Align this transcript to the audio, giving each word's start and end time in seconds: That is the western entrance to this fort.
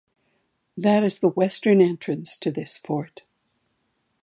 That 0.75 1.03
is 1.03 1.19
the 1.19 1.29
western 1.29 1.79
entrance 1.79 2.35
to 2.37 2.49
this 2.49 2.75
fort. 2.75 3.23